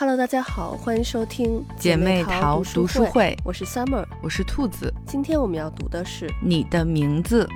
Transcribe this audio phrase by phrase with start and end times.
[0.00, 4.94] Hello，大家好，欢迎收听姐妹淘读书会，我是 Summer，我是兔子。
[5.04, 7.48] 今天我们要读的是你的名字。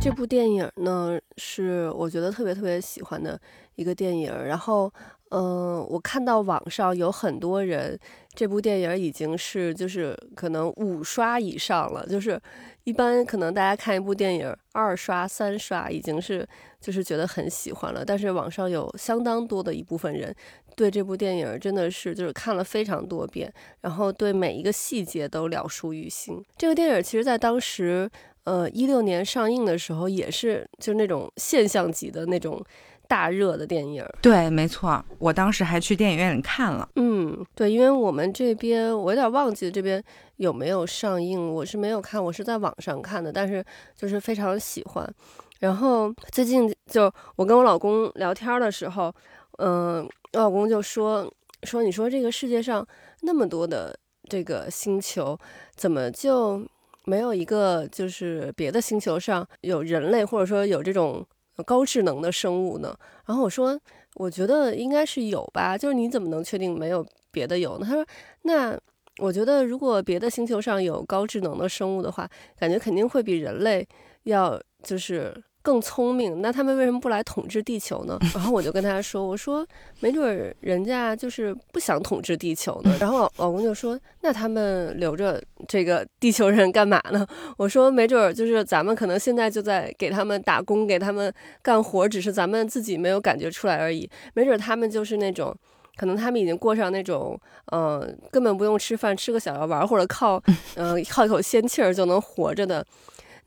[0.00, 3.38] 这部电影呢，是我觉得特别特别喜欢的
[3.74, 4.32] 一个电影。
[4.44, 4.90] 然后，
[5.30, 7.98] 嗯，我看到网上有很多人，
[8.32, 12.06] 这部电影已经是就是可能五刷以上了。
[12.06, 12.40] 就是
[12.84, 16.46] 一般可能大家看一部电影二刷、三刷已经是
[16.80, 18.04] 就是觉得很喜欢了。
[18.04, 20.34] 但是网上有相当多的一部分人
[20.76, 26.42] 对这部电影真的是就是看了非常多遍，然后对每一个细节都了熟于心。
[26.56, 28.08] 这个电影其实在当时。
[28.48, 32.64] 呃，一六年上映的时候也是，就是那种现象级的那种
[33.06, 34.02] 大热的电影。
[34.22, 36.88] 对，没错，我当时还去电影院里看了。
[36.96, 40.02] 嗯，对，因为我们这边我有点忘记这边
[40.36, 43.62] 有没有上映，我是没有看，我是在网上看的，但是
[43.94, 45.14] 就是非常喜欢。
[45.60, 49.12] 然后最近就我跟我老公聊天的时候，
[49.58, 51.30] 嗯，我老公就说
[51.64, 52.86] 说，你说这个世界上
[53.20, 53.94] 那么多的
[54.30, 55.38] 这个星球，
[55.76, 56.66] 怎么就？
[57.08, 61.26] 没有一个就是别的星球上有人类，或者说有这种
[61.64, 62.94] 高智能的生物呢？
[63.24, 63.80] 然后我说，
[64.16, 65.78] 我觉得应该是有吧。
[65.78, 67.86] 就是你怎么能确定没有别的有呢？
[67.86, 68.06] 他说，
[68.42, 68.78] 那
[69.18, 72.28] 我觉得如果别的星球上有高智能的生物的话，
[72.58, 73.88] 感觉肯定会比人类
[74.24, 75.34] 要就是。
[75.68, 78.18] 更聪明，那他们为什么不来统治地球呢？
[78.32, 79.66] 然后我就跟他说：“我说
[80.00, 87.26] 没准人家就是不想统治地球呢。”然后老公就说：“那他们留着这个地球人干嘛呢？”
[87.58, 91.30] 我说：“没准就是咱们可能现在就在给他们打工，给他们
[91.60, 94.08] 干活，只是咱们自己没有感觉出来而已。
[94.32, 95.54] 没准他们就是那种，
[95.98, 97.38] 可能他们已经过上那种，
[97.72, 100.42] 嗯，根本不用吃饭，吃个小药丸或者靠，
[100.76, 102.82] 嗯，靠一口仙气儿就能活着的。”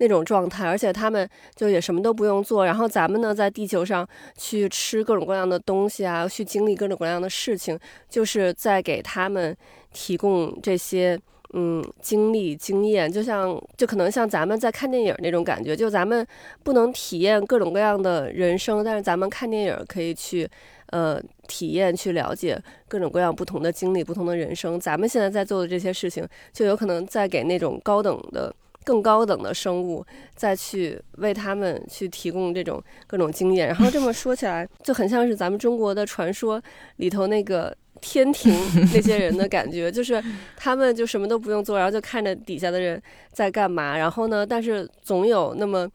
[0.01, 7.77] 那种状态，而且他们就也什么都不用做，然后咱们呢，在地球上去吃各种各样的东西啊，去经历各种各样的事情，
[8.09, 9.55] 就是在给他们
[9.93, 11.15] 提供这些
[11.53, 16.25] 嗯经历经验，就像就可能像咱们在看电影那种感觉，就咱们
[16.63, 20.49] 不能体验各种各样的人生，但是咱们看电影可以去
[20.87, 24.79] 呃体验去了解各种各样不同的经历、不同的人生。
[24.79, 28.51] 咱们现在在做的这些事情，就有可能在给那种高等的。
[28.83, 30.03] 更高等的生物
[30.35, 36.61] 再去为他们去提供这种各种经验，然后这么说起来就很像是咱们中国的传说
[36.95, 38.51] 里头那个天庭
[38.93, 40.23] 那些人的感觉， 就是
[40.57, 42.99] 他们就什么都不用做，然后就看着底下的人
[43.31, 45.87] 在干嘛，然后呢，但是总有那么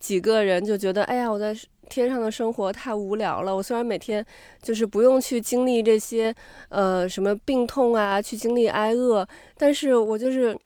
[0.00, 1.56] 几个人就觉得，哎呀，我在
[1.88, 3.54] 天上的生活太无聊了。
[3.54, 4.24] 我虽然每天
[4.60, 6.34] 就是不用去经历这些
[6.70, 9.24] 呃什么病痛啊，去经历挨饿，
[9.56, 10.58] 但是我就是。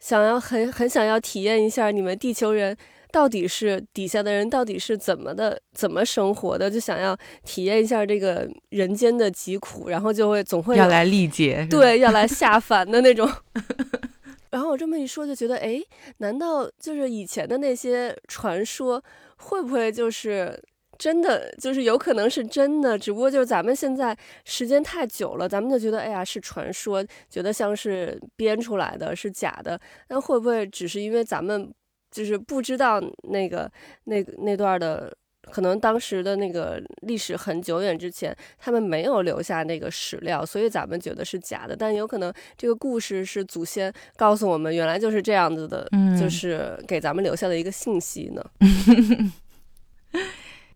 [0.00, 2.76] 想要很很想要体验一下你们地球人
[3.12, 13.30] 到底是底下的人到底是怎么的怎么生活的，就想要体验一下这个人间的疾苦，然后就会总会要来历劫，对，要来下 凡的那种。
[14.50, 15.80] 然后我这么一说，就觉得，哎，
[16.18, 19.00] 难道就是以前的那些传说
[19.36, 20.60] 会不会就是？
[21.00, 29.80] 真的就是有可能是真的，只不过就是咱们现在时间太久了，咱们就觉得哎呀是传说，觉得像是编出来的，是假的。
[30.10, 31.72] 那会不会只是因为咱们
[32.10, 33.00] 就是不知道
[33.30, 33.72] 那个
[34.04, 35.10] 那那段的，
[35.50, 41.74] 可能当时的那个历史很久远之前，他们没有留下那个史料，所以咱们觉得是假的。
[41.74, 45.88] 但有可能这个故事是祖先告诉我们，原来就是这样子的，
[46.20, 48.44] 就是给咱们留下的一个信息呢。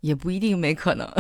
[0.05, 1.11] 也不一定没可能，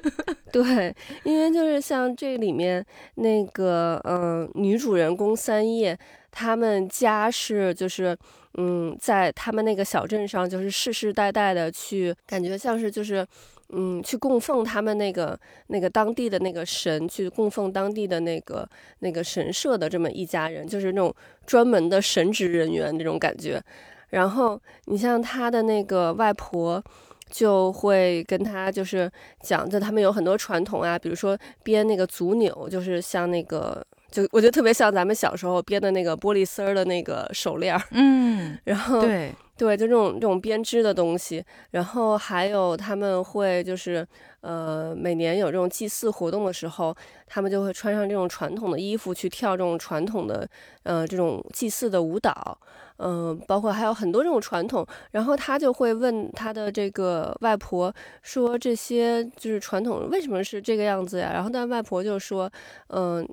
[0.50, 2.82] 对，因为就是像这里面
[3.16, 5.96] 那个，嗯，女主人公三叶，
[6.30, 8.16] 他们家是就是，
[8.54, 13.26] 嗯，在他们那个小镇上，就是世世代代的去，感觉像是就是，
[13.68, 18.66] 嗯，去供奉他们那个那个当地的那个神，去供奉当地的那个
[19.00, 21.14] 那个神社的这么一家人，就是那种
[21.44, 23.62] 专门的神职人员那种感觉。
[24.08, 26.82] 然后你像他的那个外婆。
[27.30, 29.10] 就会跟他就是
[29.40, 44.06] 讲，就他们有很多传统啊，比如说编那个足纽，就是像那个，就我觉得特别像咱们小时候编的那个玻璃丝儿的那个手链儿，嗯，然后对对，就这种这种编织的东西，然后还有他们会就是
[44.40, 46.94] 呃，每年有这种祭祀活动的时候，
[47.26, 50.48] 他们就会穿上这种传统的衣服去跳这种传统的
[50.82, 52.58] 呃这种祭祀的舞蹈。
[53.02, 57.92] 嗯，包括还有很多这种传统，然后他就会问他的这个外婆
[58.22, 62.50] 说：“这些就是传统为什么是这个样子呀？”然后但外婆就说
[62.88, 63.26] ：“嗯，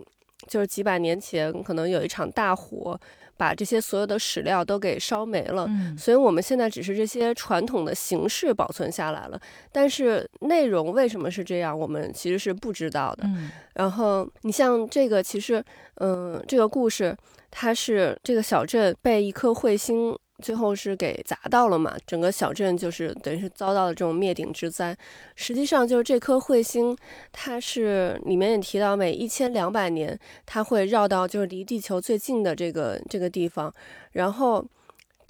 [0.47, 2.97] 就是几百年前可能有一场大火，
[3.37, 5.65] 把这些所有的史料都给烧没了。
[5.69, 9.39] 嗯所以我们现在只是这些传统的形式保存下来了，
[9.71, 13.23] 但是内容为什么是这样，我们其实是不知道的。
[13.25, 15.63] 嗯然后你像这个，其实，
[15.95, 17.15] 嗯、这个故事
[17.51, 24.95] 它是这个小镇被一颗彗星最后是给砸到了嘛，整个小镇就是等于是遭到了这种灭顶之灾。
[25.35, 26.95] 实际上就是这颗彗星，
[27.31, 33.73] 它是里面也提到每一千两百年它会绕到就是离地球最近的这个这个地方，
[34.11, 34.65] 然后。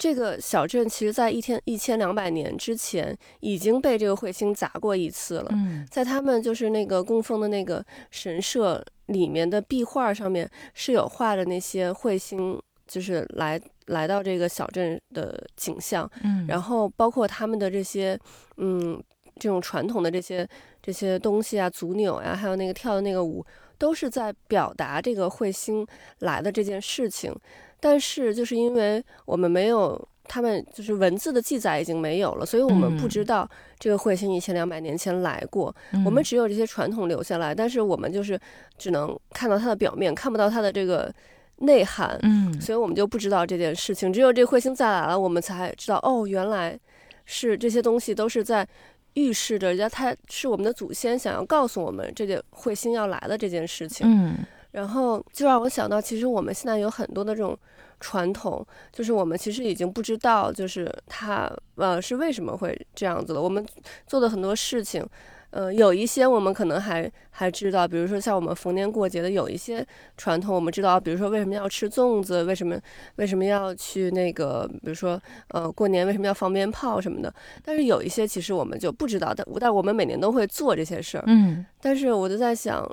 [0.00, 5.48] 这个小镇其实，在一天一千两百年之前已经被这个彗星砸过一次了。
[5.50, 12.56] 嗯在他们就是那个供奉的那个神社里面的壁画上面是有画的那些彗星，
[12.86, 18.18] 就是来来到这个小镇的景象，嗯，然后包括他们的这些
[18.56, 18.98] 嗯
[19.38, 20.48] 这种传统的这些
[20.80, 23.44] 这些东西啊，足扭呀、还有那个跳的那个舞，
[23.76, 25.86] 都是在表达这个彗星
[26.20, 27.34] 来的这件事情。
[27.80, 30.08] 但是就是因为我们没有。
[30.30, 33.48] 他们就是文字的记载已经没有了，所以我们不嗯知道
[33.78, 35.74] 这个彗星一千两百年前来过。
[35.92, 38.38] 嗯我们只有这些传统留下来，但是我们就是
[38.76, 41.10] 只能看到它的表面，看不到它的这个
[41.58, 44.12] 内涵，嗯所以我们就不知道这件事情。
[44.12, 46.78] 只有这彗星再来了，我们才知道哦，原来
[47.24, 48.66] 是这些东西都是在
[49.14, 54.06] 预示着，人家他是我们的祖先想要告诉我们这件彗星要来的这件事情。
[54.08, 54.36] 嗯
[54.70, 57.58] 然后就让我想到，其实我们现在有很多的这种
[58.00, 63.40] 传统，就是我们其实已经不知道，就是它呃是为什么会这样子了。
[63.40, 63.66] 我们
[64.06, 65.04] 做的很多事情，
[65.50, 69.86] 呃，有一些我们可能还还知道，比如说像我们逢年过节的有一些
[70.16, 72.78] 传统，我们知道，比如说为什么要吃粽子，为什么
[73.16, 77.32] 为什么要去那个，比如说呃过年为什么要放鞭炮什么的。
[77.64, 81.24] 但是有一些其实我们就不知道，但但我们每年都会做这些事儿。
[81.26, 82.86] 嗯但是我就在想，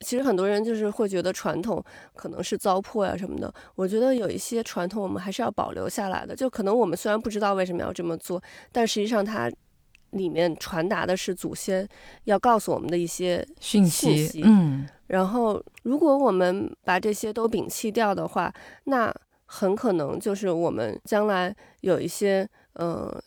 [0.00, 1.84] 其实很多人就是会觉得传统
[2.14, 3.52] 可能是糟粕呀什么的。
[3.74, 6.34] 我觉得有一些传统我们还是要保留下来的。
[6.34, 9.50] 就可能我们虽然不知道为什么要这么做，但实际上它
[10.10, 11.86] 里面传达的是祖先
[12.24, 13.46] 要告诉我们的一些。
[13.60, 18.52] 讯信息息，嗯然后，如果我们把这些都摒弃掉的话，
[18.84, 19.12] 那
[19.46, 23.18] 很可能就是我们将来有一些呃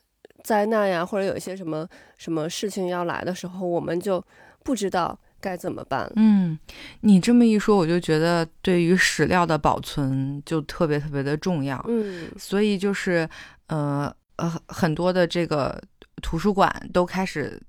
[0.43, 1.87] 灾难呀，或者有一些什么
[2.17, 4.23] 什么事情要来的时候，我们就
[4.63, 6.07] 不知道该怎么办。
[6.17, 6.57] 嗯，
[6.99, 11.83] 你这么一说，我就觉得对于史料的保存就特别特别的重要。
[11.87, 13.27] 嗯所以就是
[13.67, 15.81] 呃呃，很多的这个
[16.21, 17.61] 图书馆都开始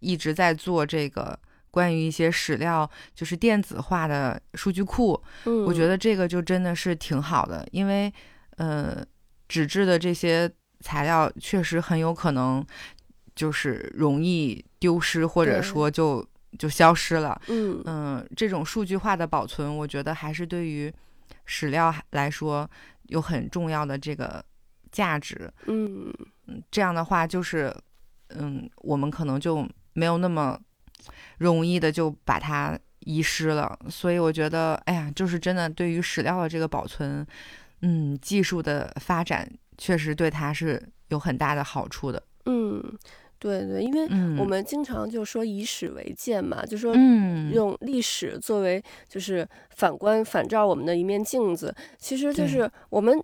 [0.00, 1.38] 一直在做这个
[1.70, 5.22] 关于一些史料，就是电子化的数据库。
[5.44, 8.12] 嗯，我觉得这个就真的是挺好的，因为
[8.56, 9.04] 呃，
[9.48, 10.50] 纸质的这些
[10.80, 12.64] 材料确实很有可能
[13.34, 16.26] 就是容易丢失，或者说就
[16.58, 17.38] 就消失了。
[17.48, 20.92] 嗯嗯，这种数据化的保存，我觉得还是对于
[21.44, 22.68] 史料来说
[23.08, 24.42] 有很重要的这个
[24.90, 25.52] 价值。
[25.66, 26.10] 嗯
[26.46, 27.74] 嗯，这样的话就是，
[28.30, 30.58] 嗯，我们可能就没有那么
[31.38, 33.78] 容易的就把它遗失了。
[33.88, 37.26] 所以我觉得，哎呀，就是真的对于史料的这个保存，
[37.82, 42.22] 嗯，技术的发展确实对它是有很大的好处的。
[42.46, 42.82] 嗯，
[43.38, 51.74] 对对，因为嗯，我们经常就说以史为鉴嘛，就说嗯用历史作为就是反观反照我们的一面镜子。
[51.98, 53.22] 其实就是我们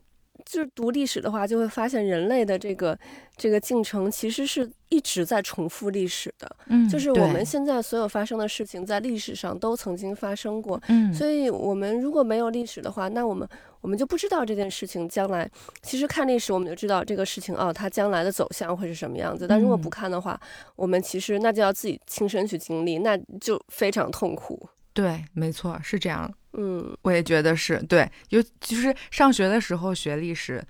[0.53, 2.99] 就是读历史的话，就会发现人类的这个
[3.39, 10.79] 这个进程其实是一直在重复历史的，嗯就是我们现在所有发生的事情，在历史上都曾经发生过。
[10.89, 13.49] 嗯，所以，我们如果没有历史的话，那我们
[13.81, 15.51] 我们就不知道这件事情将来。
[15.81, 19.47] 其实看历史，我们就知道这个事情哦，它将来的走向会是什么样子。
[19.49, 20.39] 但如果不嗯看的话，
[20.77, 24.69] 我们其实那就要自己亲身去经历，那就非常痛苦。
[24.93, 26.31] 对，没错，是这样。
[26.55, 26.97] 嗯。
[27.03, 30.63] 我也觉得是对，尤其是上学的时候学历史，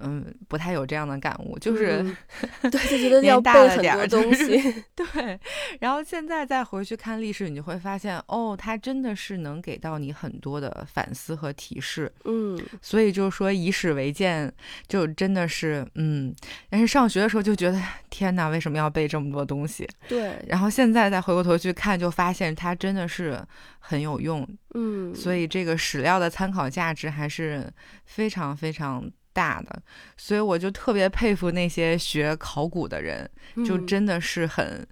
[0.00, 1.98] 嗯，不太有这样的感悟，就是、
[2.62, 4.84] 嗯对，就觉得要背很多东儿就是西。
[4.96, 5.38] 对。
[5.80, 12.12] 然后现在再回去看历史，你就会发现，哦，它真的是能给到你很多的反思和提示。
[12.24, 14.52] 嗯所以就是说以史为鉴，
[14.88, 16.34] 就真的是，嗯。
[16.68, 19.88] 但是上学的时候就觉得，天哪，为什么要背这么多东西？
[20.08, 23.40] 对，然后现在再回过头去看，就发现它真的是
[23.78, 24.46] 很有用。
[24.74, 27.68] 嗯，所以这个史料的参考价值还是
[28.04, 29.82] 非常非常大的，
[30.16, 33.28] 所以我就特别佩服那些学考古的人，
[33.66, 34.86] 就嗯真的是很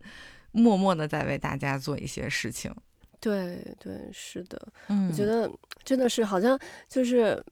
[0.52, 2.74] 默默的在为大家做一些事情。
[3.20, 4.60] 对对是的。
[4.88, 5.50] 嗯我觉得
[5.84, 7.42] 真的是好像就是，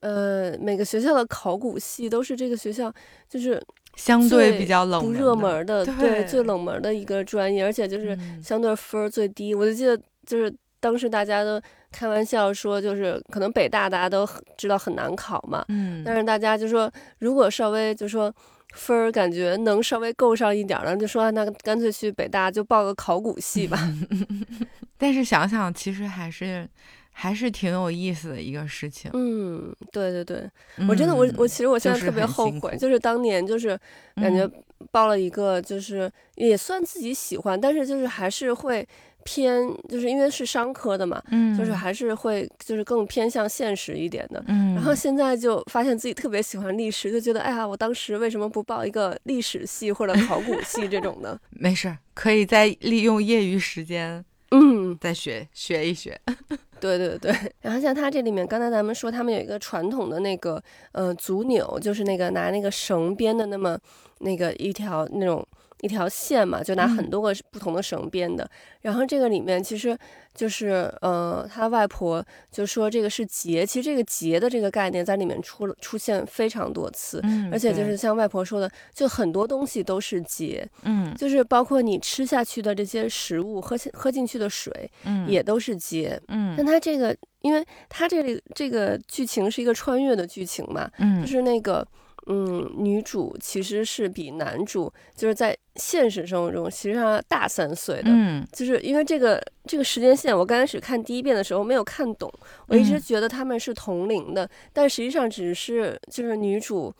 [0.00, 2.92] 呃，每个学校的考古系都是这个学校
[3.28, 3.62] 就是
[3.96, 9.54] 相对比较冷不热门的对对最冷门的一个专业，而且就是嗯相对分儿最低。
[9.54, 10.54] 我就记得就是
[10.86, 14.24] 当时大家都开玩笑说，就是可能北大大家都
[14.56, 16.88] 知道很难考嘛，嗯，但是大家就说，
[17.18, 18.32] 如果稍微就说
[18.72, 23.76] 分儿感觉能稍微够上一点儿了，就说那干脆去北大就报个考古系吧。
[24.96, 26.68] 但是想想，其实还是
[27.10, 29.10] 还是挺有意思的一个事情。
[29.12, 30.48] 嗯，对对对，
[30.88, 33.76] 我真的我我其实我现在特别后悔，就是当年就是
[34.14, 34.48] 感觉
[34.92, 38.86] 报了一个就是也算自己喜欢，但是就是还是会。
[39.26, 51.36] 偏就是因为是商科的嘛，嗯，就是还是会就是更偏向现实一点的，嗯，然后现在就发现自己特别喜欢历史，就觉得哎呀，我当时为什么不报一个历史系或者考古系这种的？
[51.50, 56.18] 没事，可以再利用业余时间，嗯，再学学一学。
[56.78, 63.76] 对对对，然后像它这里面，刚才咱们说他们有一个传统的那个呃足钮，就是那个拿那个绳编的那么
[64.20, 65.44] 那个一条那种。
[65.82, 68.48] 一条线嘛，就拿很多个不同的绳编的。
[68.80, 69.96] 然后这个里面其实
[70.34, 73.66] 就是，呃，他外婆就说这个是结。
[73.66, 86.54] 其实这个结的这个概念在里面出了出现非常多次，嗯，而且就是像外婆说的，就很多东西都是结，嗯，就是包括你吃下去的这些食物，喝喝进去的水，嗯，也都是结，嗯。
[86.56, 91.86] 但他这个，因为他这里这个剧情是一个穿越的剧情嘛，嗯，就是那个。
[92.26, 102.32] 嗯，女主其实是比男主就是在现实生活中其实上大三岁的，嗯，就是因为这个这个时间线，我刚开始看第一遍的时候没有看懂，
[102.66, 106.92] 我一直觉得他们是同龄的，但实际上只是就是女主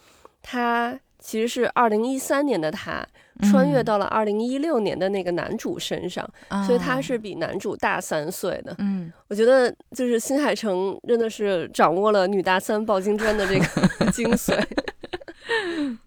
[0.42, 3.04] 她其实是二零一三年的她
[3.42, 6.28] 穿越到了二零一六年的那个男主身上，
[6.66, 8.74] 所以他是比男主大三岁的。
[8.78, 14.62] 嗯，我觉得就是新海诚真的是掌握了女大三抱金砖的这个 精髓。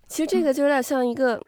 [0.07, 1.39] 其实这个就有点像一个，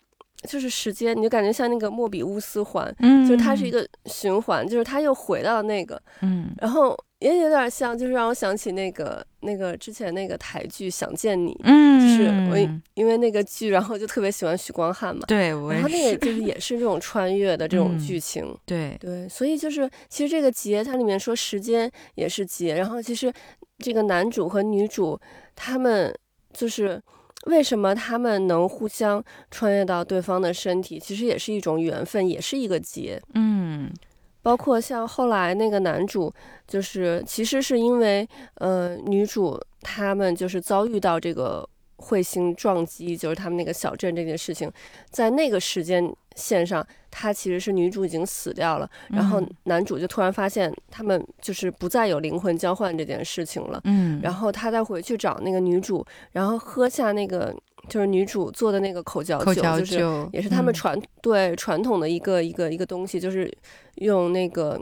[0.48, 23.32] 就是时间，你就感觉像那个莫比乌斯环，嗯，就是它是一个循环，就是它又回到那个，嗯，然后也有点像，就是让我想起那个那个之前那个台剧《想见你》，嗯，就是我因为那个剧，然后就特别喜欢许光汉嘛，对，然后那个就是也是这种穿越的这种剧情，对对，所以就是其实这个节它里面说时间也是节，然后其实
[23.78, 25.18] 这个男主和女主
[25.56, 26.14] 他们
[26.52, 27.02] 就是。
[27.48, 31.00] 为什么他们能互相穿越到对方的身体？
[31.00, 33.20] 其实也是一种缘分，也是一个劫。
[33.34, 33.92] 嗯，
[34.42, 36.34] 包括像后来那个男主，
[36.68, 41.68] 就是其实是因为，呃，女主他们就是遭遇到这个。
[42.02, 44.72] 彗星撞击就是他们那个小镇这件事情，
[45.12, 53.80] 在那个时间线上，他其实是女主已经死掉了，然后男主就突然发现他们就是不再有灵魂交换这件事情了。
[53.84, 57.56] 嗯，然后他再回去找那个女主，然后喝下那个
[57.88, 60.00] 就是女主做的那个口嚼酒，就是
[60.32, 63.52] 也是他们传对传统的一个一个一个东西，就是
[63.96, 64.80] 用那个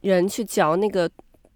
[0.00, 1.10] 人去嚼那个。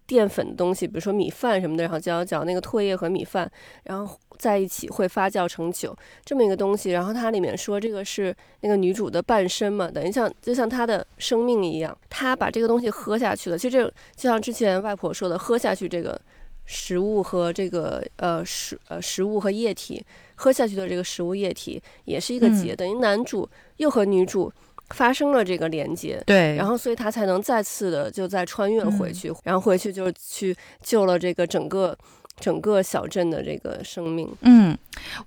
[0.06, 3.49] 淀粉的东西，比如说米饭什么的，然后嚼嚼那个唾液和米饭，
[3.84, 6.90] 然后在一起会发酵成酒，这么一个东西。
[6.90, 13.56] 然后它里面说这个是那个女主的半身嘛，等于像就像她的生命一样，她把这个东西喝下去了。
[13.56, 13.84] 其实这
[14.16, 16.20] 就像之前外婆说的，喝下去这个
[16.64, 20.04] 食物和这个呃食呃食物和液体，
[20.40, 24.52] 喝下去的这个食物液体也是一个结，等于男主又和女主。
[24.90, 31.97] 发生了这个连接，对，然后所以他才能再次的就再穿越回去，然后回去就去救了这个整个
[32.40, 34.28] 整个小镇的这个生命。
[34.40, 34.76] 嗯，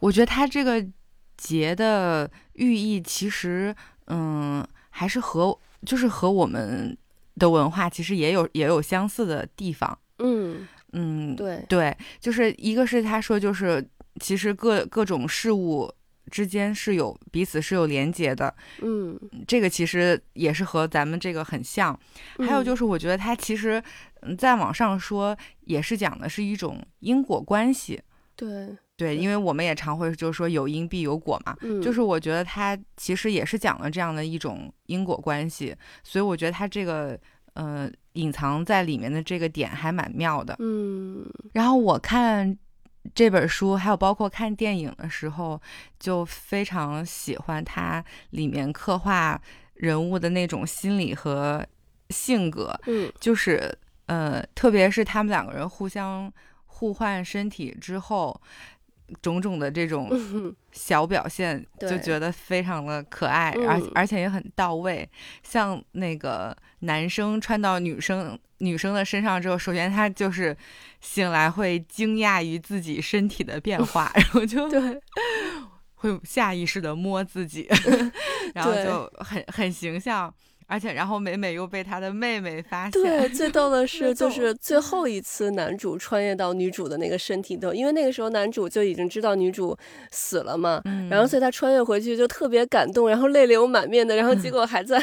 [0.01, 0.86] 我觉得他这个
[1.38, 3.74] 结的寓意其实，
[4.08, 6.98] 嗯，还是和就是和我们
[7.39, 9.98] 的文化其实也有也有相似的地方。
[10.20, 13.82] 嗯嗯，对对，就是一个是他说就是
[14.20, 15.93] 其实各各种事物。
[16.32, 18.51] 之间是有彼此是有连接的，
[18.82, 22.00] 嗯，这个其实也是和咱们这个很像。
[22.39, 23.84] 还有就是，我觉得它其实，
[24.22, 28.01] 嗯，再往上说，也是讲的是一种因果关系。
[28.38, 37.20] 对对，因为我们也常会就是说有因必有果嘛，就是我觉得它其实也是讲了这样的一种因果关系，所以我觉得它这个
[37.55, 40.55] 呃隐藏在里面的这个点还蛮妙的。
[40.60, 42.58] 嗯，然后我看。
[43.13, 45.62] 这本书还有包括看电影的时候，
[46.00, 49.39] 就非常喜欢它里面刻画
[49.75, 51.65] 人物的那种心理和
[52.10, 52.79] 性格。
[52.86, 56.31] 嗯，就是呃，特别是他们两个人互相
[56.65, 58.41] 互换身体之后。
[59.22, 60.10] 种种的这种
[60.72, 65.08] 小表现，就觉得非常的可爱，而而且也很到位。
[65.43, 70.55] 像那个男生穿到女生女生的身上之后，首先他就是
[71.01, 75.01] 醒来会惊讶于自己身体的变化，然后就对，
[75.96, 77.67] 会下意识的摸自己，
[78.55, 80.34] 然后就很很形象。
[80.74, 82.92] 而且然后美美又被他的妹妹发现。
[82.94, 89.77] 对，最逗的 是，就是最后一次男主穿越到女主的那个身体头，因为那个时候男主就已经知道女主
[90.10, 95.00] 死了嘛，嗯然后所以他穿越回去就特别感动，然后泪流满面的，然后结果还在，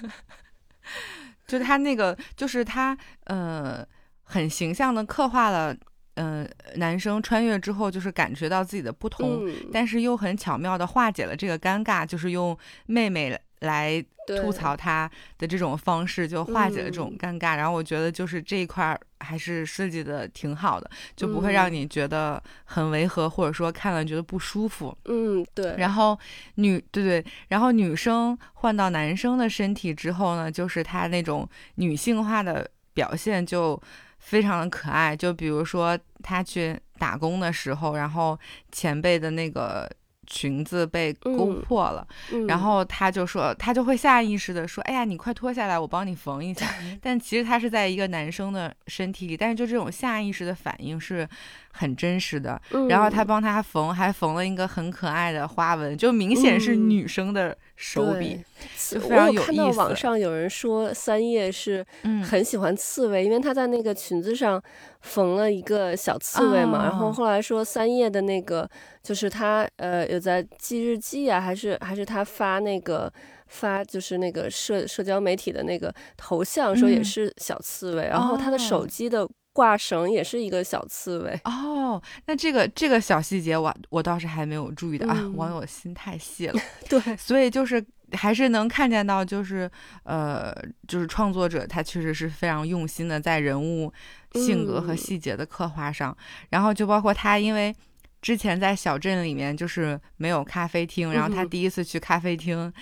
[1.46, 3.86] 就他那个，就是他呃，
[4.22, 5.76] 很形象的刻画了，
[6.14, 14.04] 呃，男生穿越之后就是感觉到自己的不同，嗯，但是又很巧妙的化解了这个尴尬，就是用妹妹来
[14.40, 17.56] 吐槽他的这种方式，就化解了这种嗯尴尬。
[17.56, 24.96] 然后我觉得就是这一块儿还是设计的挺好的，就不会让嗯你觉得很违和，或者说看了觉得不舒服。
[25.06, 26.18] 嗯，对，然后
[26.54, 33.80] 女对对，然后女生换到男生的身体之后呢，就是他那种女性化的表现就
[34.18, 35.16] 非常的可爱。
[35.16, 38.38] 就比如说他去打工的时候，然后
[38.70, 39.90] 前辈的那个
[40.26, 42.46] 裙子被勾嗯破了，嗯。
[42.46, 46.66] 然后他就说，他就会下意识的说：“哎呀，你快脱下来，我帮你缝一下。”
[47.02, 51.28] 但其实他是在一个男生的身体里，但是就这种下意识的反应是
[51.72, 52.60] 很真实的。
[52.88, 53.26] 然后他嗯。
[53.26, 56.90] 帮他缝，还缝了一个很可爱的花纹，就明显是嗯。
[56.90, 58.40] 女生的手笔
[58.94, 64.62] 我常有有看到网上有人说三叶是嗯很喜欢刺猬，因为他在那个裙子上
[65.00, 66.84] 缝了一个小刺猬嘛。
[66.84, 68.68] 然后啊后来说三叶的那个
[69.02, 73.12] 就是他呃有在记日记啊，还是还是他发那个
[73.48, 78.04] 发就是那个社社交媒体的那个头像，说也嗯是小刺猬。
[78.04, 81.40] 然后他的手哦机的挂绳也是一个小刺猬。
[81.44, 89.70] 哦，那这个这个小细节我我倒是还没有注意到、啊，嗯网友心太细了， 对，所以就是还是能看见到，就是
[90.04, 90.54] 呃，
[90.88, 93.92] 就是创作者他确实是非常用心的在人物
[94.34, 96.16] 性格和嗯细节的刻画上，
[96.50, 97.74] 然后就包括他因为。
[98.22, 102.72] 之前在小镇里面就是没有咖啡厅，然后他第一次去咖啡厅，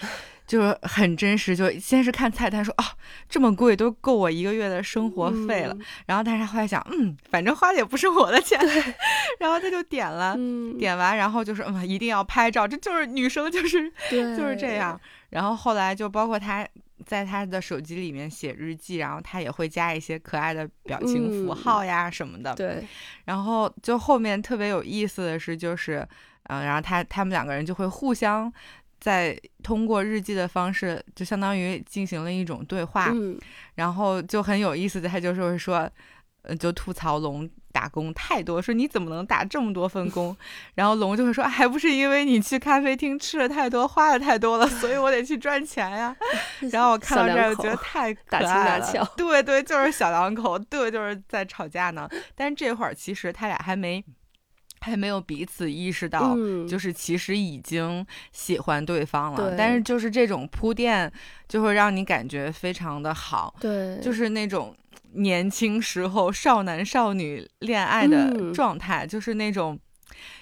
[0.50, 2.84] 就是很真实，就先是看菜单说哦
[3.28, 8.58] 这么贵都够我一个月的生活费了，嗯然后但是他后来想，嗯，反正花的也不是我的钱，
[9.38, 15.00] 然后他就点了，嗯，点完然后就说，嗯，一定要拍照，这就是女生就是，就是这样。
[15.28, 16.66] 然后后来就包括他
[17.06, 22.52] 在他的手机里面写日记，然后他也会加一些可爱的表情符嗯号呀什么的。
[22.56, 22.84] 对，
[23.24, 26.04] 然后就后面特别有意思的是，就是，
[26.48, 28.52] 嗯、然后他他们两个人就会互相。
[29.00, 33.38] 在通过日记的方式，就相当于进行了一种对话，嗯，
[33.74, 35.90] 然后就很有意思的，他就是会说，
[36.42, 40.36] 呃，就吐槽龙打工太多，说你怎么能打这么多份工？
[40.74, 46.14] 然后龙就会说，还不是因为你去咖啡厅吃了太多，花了太多了，所以我得去赚钱呀。
[46.70, 52.08] 然后我看到这儿就觉得太可爱了，对对，就是小两口，对，就是在吵架呢。
[52.34, 54.04] 但是这会儿其实他俩还没
[54.80, 59.50] 还没有彼此意识到，嗯就是其实已经喜欢对方了。
[59.50, 61.10] 对但是就是这种铺垫，
[61.48, 63.54] 就会让你感觉非常的好。
[63.60, 64.74] 对，就是那种
[65.12, 69.78] 年轻时候少男少女恋爱的嗯状态，就是那种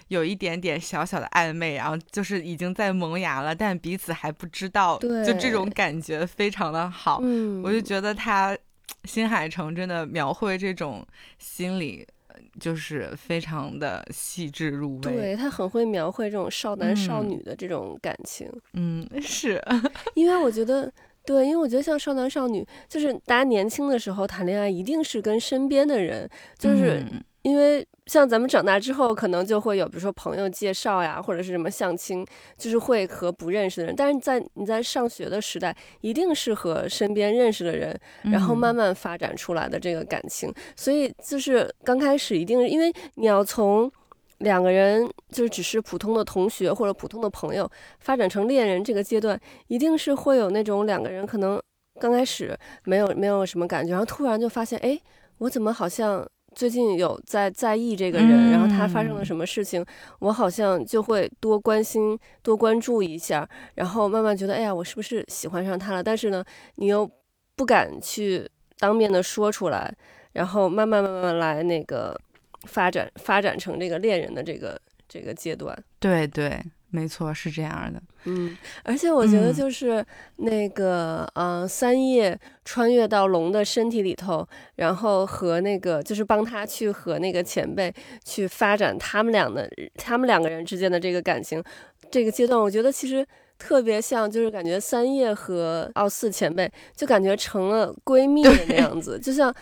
[0.09, 7.21] 有一点点小小的暧昧，然后就是已经在萌芽了，但彼此还不知道，对就这种感觉非常的好。
[7.23, 8.57] 嗯，我就觉得他
[9.05, 11.07] 新海诚真的描绘这种
[11.39, 12.18] 心理，呃
[12.61, 15.01] 就是非常的细致入微。
[15.01, 19.63] 对他很会描绘这种少男少嗯女的这种感情，嗯，是，
[20.15, 20.93] 因为我觉得。
[21.25, 26.27] 对，因为我觉得像少男少女，就是大家年轻的时候谈恋爱，一定是跟身边的人，
[26.59, 33.95] 就是嗯因为像咱们长大之后，可能就会有，比如说朋友介绍呀，或者是什么相亲，就是会和不认识的人。
[33.95, 40.53] 但是在你在上学的时代，一定是和身边认识的人，然后慢嗯慢发展出来的这个感情。
[40.75, 43.91] 所以就是刚开始一定因为你要从
[44.39, 51.61] 两个人就是只是普通的同学或者普通的朋友，发展成恋人这个阶段，一定是会有那种两个人可能
[52.01, 54.99] 刚开始没有没有什么感觉，然后突然就发现，哎，
[55.39, 56.27] 我怎么好像
[56.59, 59.85] 最近有在在意这个人，然后他发生了嗯什么事情，
[60.19, 66.03] 我好像就会多关心、多关注一下，然后慢慢觉得，哎呀，我是不是喜欢上他了？
[66.03, 66.45] 但是呢，
[66.75, 67.09] 你又
[67.55, 68.45] 不敢去
[68.77, 69.95] 当面的说出来，
[70.33, 72.21] 然后慢慢慢慢来那个
[72.65, 74.77] 发展发展成这个恋人的这个
[75.09, 75.81] 这个阶段。
[76.01, 78.01] 对对，没错，是这样的。
[78.25, 80.05] 嗯，而且我觉得嗯就是
[80.37, 84.47] 那个，呃，三叶穿越到龙的身体里头，
[84.77, 87.93] 然后和那个就是帮他去和那个前辈
[88.25, 91.63] 去发展他们俩的他们两个人之间的这个感情，
[92.11, 93.27] 这个阶段，我觉得其实
[93.59, 99.55] 特别像，就是感觉三叶和奥四前辈就感觉成了闺蜜的那样子，就像。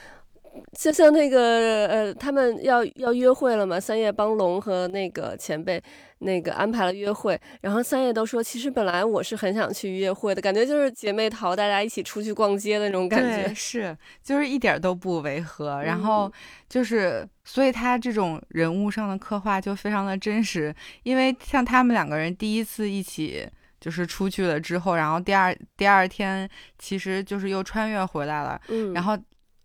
[0.78, 5.82] 就像那个呃，他们要要约会了嘛，三叶帮龙和那个前辈
[6.18, 16.30] 那个安排了约会，然后三叶都说，其实本来我是很想去约会的，感觉就是姐妹淘，大家一起出去逛街的那种感觉， 是，就是一点都不违和，然后
[16.68, 23.48] 就是，所以他这种人物上的刻画就非常的真实，因为像他们两个人第一次一起。
[23.78, 28.60] 就是出去了之后，然后第二第二天，其实就是又穿越回来了。
[28.68, 29.16] 嗯，然后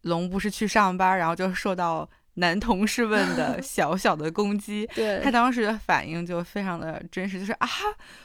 [0.04, 4.88] 龙不是去上班，然后就受到男同事们的 小小的攻击。
[4.96, 7.68] 对，他当时的反应就非常的真实，就是啊，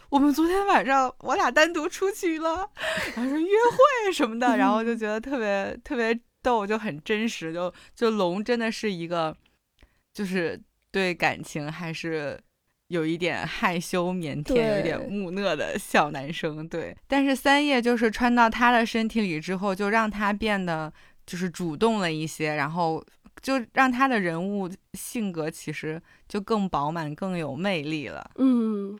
[0.08, 2.68] 我们昨天晚上我俩单独出去了，
[3.14, 7.52] 然后说约会什么的，然后就觉得特别特别逗，就很真实。
[7.52, 9.36] 就就龙真的是一个，
[10.12, 10.60] 就是
[10.90, 12.38] 对感情还是。
[12.88, 16.96] 有一点害羞腼腆、有点木讷的小男生，对。
[17.08, 20.92] 但是三叶就是穿到他的身体里之后，就让他变得
[21.26, 23.04] 就是主动了一些，然后
[23.42, 28.30] 就让他的人物性格其实就更饱满、更有魅力了。
[28.36, 28.98] 嗯，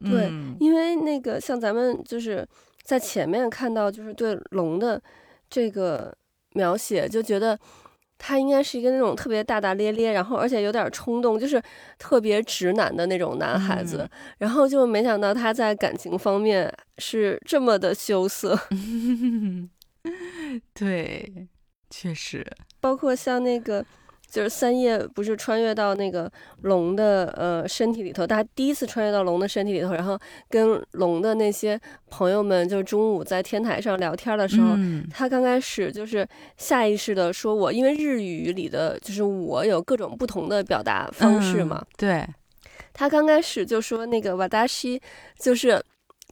[0.00, 2.46] 对，因为那个像咱们就是
[2.82, 5.00] 在前面看到就是对龙的
[5.48, 6.14] 这个
[6.54, 7.58] 描写，就觉得。
[8.20, 11.62] 他应该是一个那种特别大大咧咧，然后而且有点冲动，就是
[11.98, 14.10] 特别直男的那种男孩子。
[14.38, 18.58] 然后就没想到他在感情方面是这么的羞涩。
[20.74, 21.48] 对，
[21.90, 22.46] 确实，
[22.80, 23.84] 包括像那个。
[24.30, 26.30] 就是三叶不是穿越到那个
[26.60, 30.18] 龙的呃身体里头，他第一次穿越到龙的身体里头，然后
[30.50, 31.80] 跟龙的那些
[32.10, 34.76] 朋友们，就是中午在天台上聊天的时候，
[35.10, 42.22] 他刚开始就是下意识的说我，因为日语里的就是我有各种不同的表达方式嘛，对，
[42.92, 45.00] 他刚开始就说那个瓦达西，
[45.38, 45.82] 就是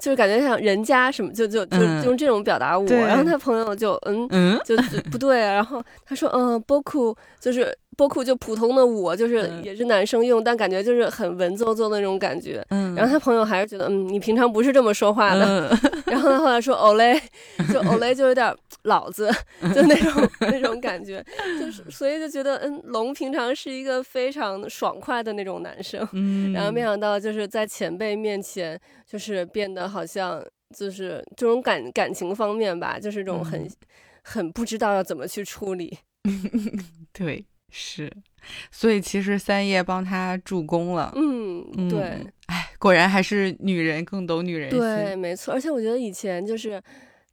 [0.00, 4.76] 就是感觉像人家什么，就就就用这种表达我，然后他朋友就嗯嗯，就
[5.11, 7.76] 不对，然后他说嗯包括就是。
[7.96, 12.64] 包括就普通的我，就是也是男生用，但感觉就是很文绉绉的那种感觉。
[12.68, 15.68] 嗯，然后他朋友还是觉得，嗯，你平常不是这么说话的。
[16.06, 17.18] 然后他后来说，欧雷，
[17.72, 19.30] 就欧雷就有点老子，
[19.74, 21.24] 就那种那种感觉，
[21.59, 26.06] 就是所以就觉得，嗯，龙平常是一个非常爽快的那种男生。
[26.12, 30.44] 嗯， 然后没想到就是在前辈面前，就是变得好像
[30.76, 33.66] 就是这种感感情方面吧，就是这种很
[34.22, 35.98] 很不知道要怎么去处理。
[37.12, 37.44] 对。
[37.70, 38.11] 是，
[38.70, 41.12] 所以其实三叶帮他助攻了。
[41.14, 44.79] 嗯，对，哎，果然还是女人更懂女人心。
[44.79, 45.52] 对，没错。
[45.52, 46.83] 而且我觉得以前就是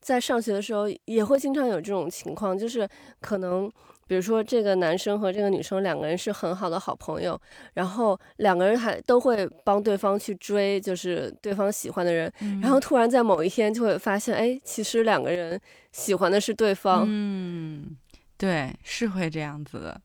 [0.01, 2.87] 在上学的时候，也会经常有这种情况，就是
[3.21, 3.71] 可能
[4.05, 7.39] 比如说这个男生和这个女生两个人是很好的好朋友，
[7.75, 15.59] 然后两个人还都会帮对方去追，就是对方喜欢的人，然后突然在某一天就会发现，哎，其实两个人
[15.93, 17.05] 喜欢的是对方。
[17.07, 17.95] 嗯，
[18.37, 20.01] 对，是会这样子的。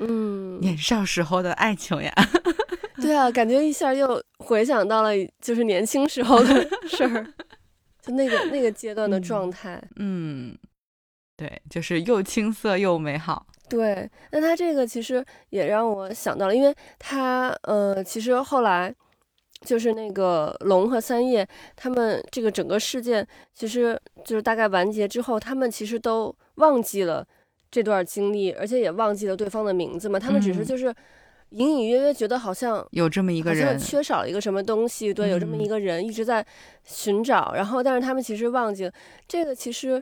[0.00, 2.12] 嗯，年少时候的爱情呀，
[3.00, 7.26] 对啊，感觉一下又回想到了就是年轻时候的 事儿，
[8.02, 9.82] 就那个那个阶段的状态。
[9.96, 10.56] 嗯，
[11.36, 13.46] 对，就是又青涩又美好。
[13.68, 18.94] 对，那他这个其实也让我想到了，因为他呃，其实后来
[19.62, 27.26] 就是那个龙和三叶他们这个整个事件，其实就是大概完结之后，他们其实都忘记了。
[27.74, 30.16] 这段经历，而且也忘记了对方的名字嘛？
[30.16, 30.94] 他们只是就是
[31.50, 35.12] 隐隐约约觉得好像有这么一个人，缺少了一个什么东西。
[35.12, 36.46] 对，有这么一个人一直在
[36.84, 38.92] 寻找，然后但是他们其实忘记了
[39.26, 40.00] 这个，其实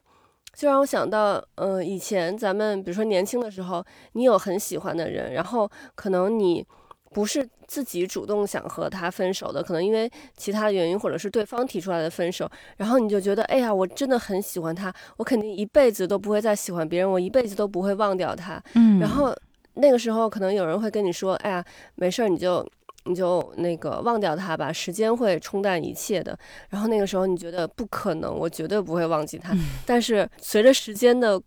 [0.55, 3.83] 就让我想到，嗯，以前咱们比如说年轻的时候，
[4.13, 6.67] 你有很喜欢的人，然后可能你。
[7.13, 18.63] 不是自己主动想和他分手的，可能因为其他的原因，或者是对方提出来的分手，然后你就觉得，哎呀，我真的很喜欢他，我肯定一辈子都不会再喜欢别人，我一辈子都不会忘掉他。
[18.75, 19.35] 嗯，然后
[19.75, 21.65] 那个时候可能有人会跟你说，哎呀，
[21.97, 22.67] 没事儿，你就
[23.05, 26.39] 你就那个忘掉他吧，时间会冲淡一切的。
[26.71, 29.55] 然后那个时候你觉得不可能，我绝对不会忘记他。
[29.85, 31.41] 但是随着时间的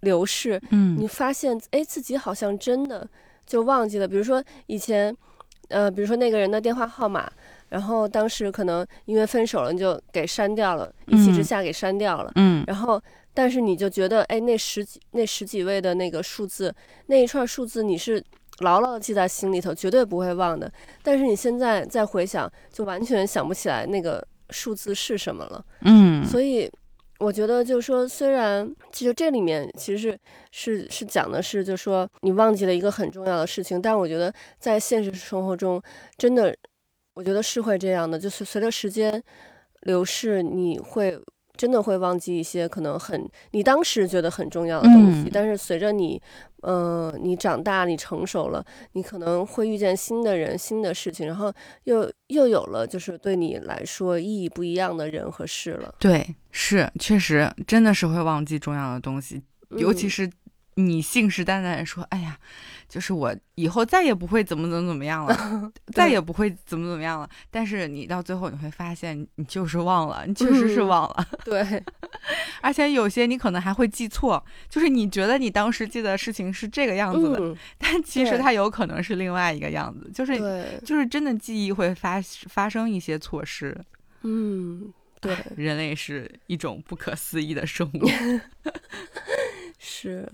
[0.00, 3.08] 流逝，嗯，你发现，哎，自己好像真的。
[3.48, 5.12] 就忘记了，比如说以前，
[5.68, 7.28] 呃，比如说那个人的电话号码，
[7.70, 12.30] 然后当时可能因为分手了，你就给删掉了，一气之下给删掉了。
[12.34, 12.62] 嗯。
[12.66, 16.72] 然后，但是你就觉得，哎，那十几那十几位的那个数字，
[17.06, 18.22] 那一串数字，你是
[18.58, 20.70] 牢牢的记在心里头，绝对不会忘的。
[21.02, 25.64] 但是你现在再回想，就完全想不起来那个数字是什么了。
[25.80, 26.22] 嗯。
[26.26, 26.70] 所以。
[27.18, 30.18] 我觉得就是说，虽然其实这里面其实是
[30.52, 35.82] 是是讲的是，就是说你忘记了一个很重要的事情，但我觉得在现实生活中，
[36.16, 36.54] 真的，
[37.14, 39.20] 我觉得是会这样的，就是随着时间
[39.82, 41.18] 流逝，你会
[41.58, 46.22] 真的会忘记一些可能很你当时觉得很重要的东西，嗯但是随着你，
[46.62, 51.52] 呃，你长大，你成熟了，你可能会遇见新的人、新的事情，然后
[51.84, 55.94] 又又有了就是对你来说意义不一样的人和事了。
[55.98, 60.30] 对，是确实真的是会忘记重要的东西，尤其嗯是
[60.76, 62.38] 你信誓旦旦地说，哎呀，
[62.88, 67.28] 就是我以后再也不会怎么怎么怎么样了， 再也不会怎么怎么样了。
[67.50, 71.82] 但是你到最后你会发现，你就是忘了，你确实是嗯忘了，对，
[72.62, 83.76] 而且有些你可能还会记错，就是你觉得你当时记得事情是这个样子的，嗯，但其实它有可能是另外一个样子，就是，就是真的记忆会发发生一些错失。
[84.22, 88.08] 嗯，对， 人类是一种不可思议的生物。
[89.78, 90.26] 是。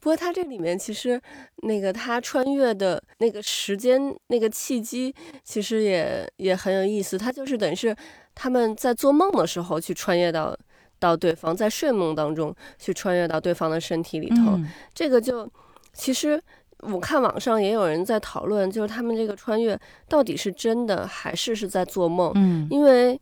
[0.00, 1.20] 不过它这里面其实
[1.62, 7.16] 那个他穿越的那个时间那个契机，其实也也很有意思。
[7.18, 7.94] 他就是等于是
[8.34, 10.56] 他们在做梦的时候去穿越到
[10.98, 14.52] 到对方，在睡梦当中去穿越到对方的身体里头。
[14.52, 15.50] 嗯这个就
[15.92, 16.42] 其实
[16.80, 22.32] 我看网上也有人在讨论，就是他们这个穿越到底是真的还是是在做梦？
[22.36, 23.18] 嗯因为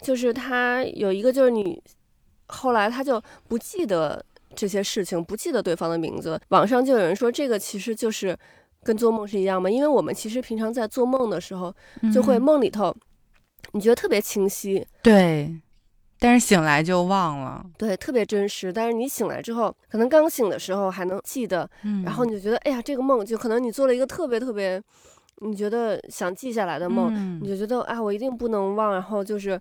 [0.00, 1.82] 就是他有一个就是你
[2.46, 4.24] 后来他就不记得
[4.58, 6.40] 这些事情，不记得对方的名字。
[6.48, 8.36] 网上就有人说这个其实就是
[8.82, 11.72] 跟做梦是一样嘛，因为我们其实平常在做梦的时候，
[12.12, 12.92] 就会嗯梦里头
[13.72, 15.54] 你觉得特别清晰，对，
[16.18, 17.64] 但是醒来就忘了。
[17.76, 18.72] 对，特别真实。
[18.72, 24.82] 但是你醒来之后，可能刚醒的时候还能记得，嗯然后你就觉得哎呀，这个梦就可能你做了一个特别特别
[25.40, 29.60] 你觉得想记下来的梦，嗯你就觉得啊，我一定不能忘，然后就是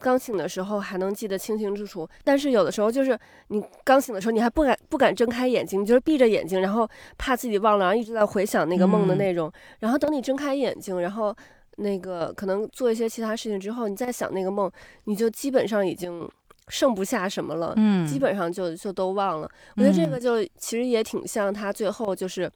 [0.00, 2.08] 刚醒的时候还能记得清清楚楚。
[2.24, 9.50] 但是有的时候就是你刚醒的时候，你还不敢不敢睁开眼睛，你就是闭着眼睛，然后怕自己忘了，然后一直在回想那个梦的嗯内容。
[9.80, 11.34] 然后等你睁开眼睛，然后
[11.76, 14.70] 那个可能做一些其他事情之后，你再想那个梦，
[15.04, 16.28] 你就基本上已经
[16.68, 17.74] 剩不下什么了。
[17.76, 19.50] 嗯，基本上就就都忘了。
[19.76, 22.50] 我觉得这个嗯就其实也挺像他最后就是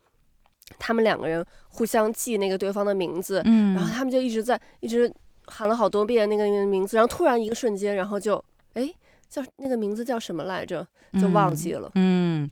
[0.79, 5.12] 他们两个人互相记那个对方的名字，嗯，然后他们就一直在一直
[5.50, 8.42] 喊了好多遍那个名字，然后突然一个瞬间，然后就
[8.74, 8.88] 哎
[9.28, 10.86] 叫那个名字叫什么来着，
[11.20, 11.90] 就忘记了。
[11.96, 12.50] 嗯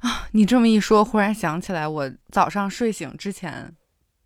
[0.00, 3.74] 啊，你这么一说，忽然想起来，我早上睡醒之前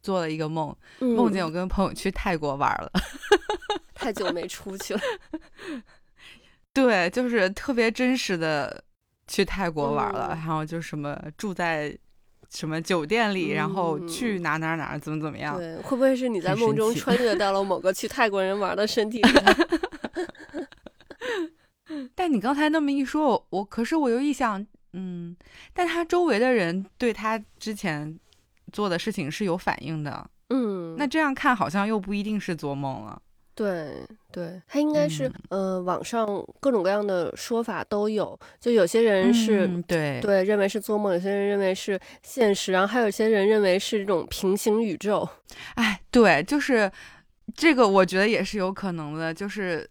[0.03, 2.91] 做了一个梦，嗯，梦见我跟朋友去泰国玩了。
[3.95, 5.01] 太久没出去了。
[6.73, 8.83] 对，就是特别真实的
[9.29, 11.97] 去泰国玩了，嗯然后就什么住在
[12.55, 15.59] 什么酒店里，然后嗯去哪哪哪怎么怎么样。
[15.59, 19.31] 对，会不会是你在梦中穿越到了某个去泰国人玩的身体里？
[22.15, 25.37] 但你刚才那么一说，我我可是我又一想，嗯，
[25.73, 28.19] 但他周围的人对他之前
[28.73, 33.21] 做的事情是有反应的，嗯，那这样看好像又不一定是做梦了。
[33.55, 35.77] 对对，它应该是、嗯。
[35.77, 36.27] 呃，网上
[36.61, 40.21] 各种各样的说法都有，就有些人是、嗯对。
[40.21, 45.29] 对认为是做梦，有些人认为是现实，然后还有些人认为是这种平行宇宙。
[45.77, 46.91] 哎，对，就是
[47.55, 49.89] 这个，我觉得也是有可能的，就是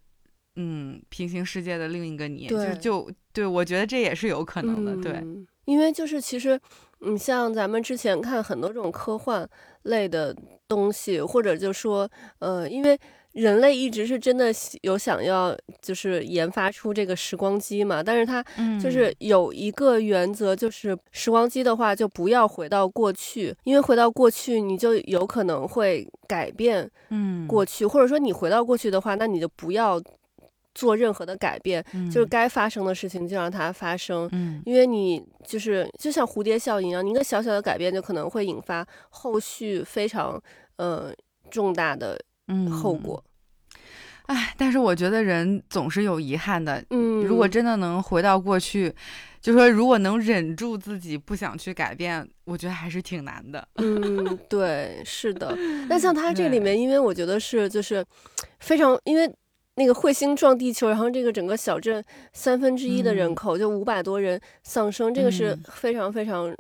[0.58, 2.76] 嗯，平行世界的另一个你，就对。
[2.76, 6.60] 就对我觉得这也是有可能的，对，嗯，因为就是其实，
[7.00, 9.48] 你像咱们之前看很多这种科幻
[9.84, 10.36] 类的
[10.68, 12.08] 东西，或者就说，
[12.40, 13.00] 呃，因为
[13.34, 18.80] 人类一直是真的有想要就是研发出这个时光机嘛，但是它嗯。
[18.80, 27.48] 就是有一个原则，就是时光机的话就不要回到过去，因为回到过去你就有可能会改变嗯。
[27.48, 30.02] 过去，或者说你回到过去的话，那你就不要
[30.76, 34.30] 做任何的改变，就是该发生的事情就让它发生。
[34.32, 34.62] 嗯。
[34.66, 40.40] 因为你就是就像蝴蝶效应一样，你一个小小的改变就可能会引发后续非常
[40.76, 41.12] 呃
[41.50, 42.20] 重大的嗯
[42.72, 43.24] 后果。
[44.28, 46.82] 哎，但是我觉得人总是有遗憾的。
[46.92, 48.94] 嗯，如果真的能回到过去，
[49.42, 53.68] 就说如果能忍住自己不想去改变，我觉得还是挺难的。
[53.76, 55.54] 嗯，对，是的。
[55.90, 58.04] 那像他这里面，因为我觉得是就是
[58.60, 59.30] 非常，因为
[59.76, 66.56] 那个彗星撞地球，然后这个整个小镇三分之一的人嗯口、就五百多人丧生，这个是嗯非常非常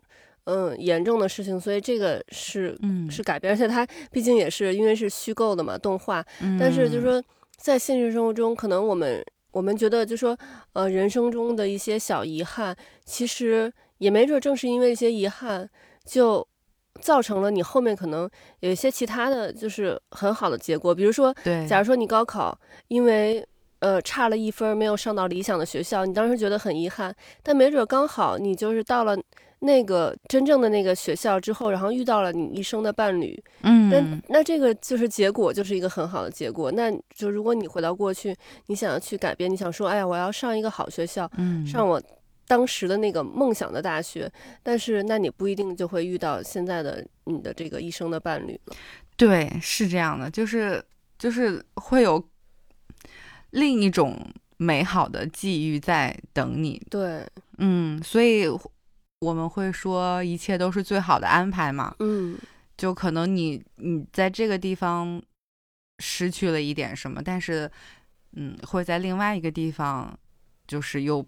[0.45, 3.09] 嗯严重的事情，所以这个是嗯。
[3.11, 6.25] 是改编，而且它毕竟也是因为是虚构的嘛，动画，
[6.59, 7.23] 但是就是说
[7.57, 10.35] 在现实生活中，可能我们我们觉得就说
[10.73, 12.75] 呃人生中的一些小遗憾，
[13.05, 15.69] 其实也没准正是因为一些遗憾，
[16.05, 16.45] 就
[17.01, 18.27] 造成了你后面可能
[18.61, 20.95] 有一些其他的就是很好的结果。
[20.95, 23.45] 比如说，对，假如说你高考因为
[23.79, 29.15] 呃差了一分，没有上到理想的学校，你当时觉得很遗憾，但没准刚好你就是到了
[29.63, 36.69] 那个真正的那个学校之后，然后遇到了你一生的伴侣，嗯，那那这个就是结果，就是一个很好的结果。
[36.71, 38.35] 那就如果你回到过去，
[38.67, 42.01] 你想要去改变，你想说，哎呀，我要上一个好学校，嗯上我
[42.45, 44.29] 当时的那个梦想的大学，
[44.61, 48.75] 但是那你不一定就会遇到现在的你的这个一生的伴侣了。
[49.15, 50.83] 对，是这样的，就是
[51.17, 52.21] 就是会有
[53.51, 54.19] 另一种
[54.57, 56.81] 美好的际遇在等你。
[56.89, 57.25] 对，
[57.59, 58.45] 嗯，所以
[59.23, 61.95] 我们会说一切都是最好的安排嘛。
[61.99, 62.37] 嗯，
[62.77, 65.21] 就可能你你在这个地方
[65.99, 67.69] 失去了一点什么，但是
[68.35, 70.17] 嗯，会在另外一个地方
[70.67, 71.25] 就是又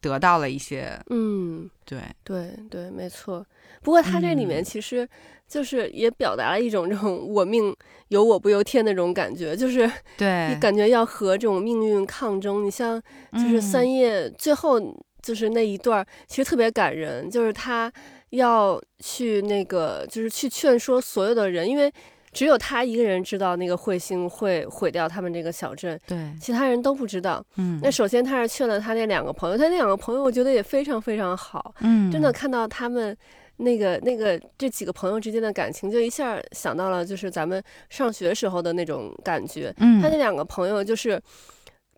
[0.00, 0.98] 得到了一些。
[1.10, 3.44] 嗯，对，对对，没错。
[3.82, 5.08] 不过他这里面嗯其实
[5.48, 7.74] 就是也表达了一种这种我命
[8.08, 12.64] 由我不由天那种感觉，就是对你，感觉要和这种命运抗争。
[12.64, 13.02] 你像
[13.32, 14.78] 就是三嗯叶最后
[15.22, 17.92] 就是那一段儿，其实特别感人，就是他
[18.30, 21.92] 要去那个就是去劝说所有的人，因为
[22.32, 27.44] 只有他一个人知道那个彗星会毁掉他们这个小镇，对，其他人都不知道。
[27.56, 33.16] 嗯，那首先他是劝了他那两个朋友，他那两个朋友我觉得也非常非常好，嗯，真的看到他们。
[33.62, 39.70] 那个、那个，这几个朋友之间的感情，就一下想到了，就是咱们上学时候的那种感觉。
[39.76, 41.20] 嗯，他那两个朋友就是